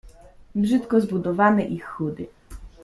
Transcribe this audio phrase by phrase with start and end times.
[0.55, 2.27] brzydko zbudowany i chudy.